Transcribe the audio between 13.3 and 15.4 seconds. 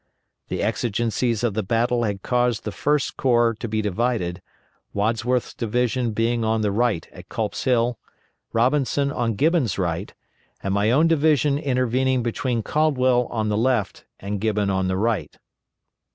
the left and Gibbon on the right.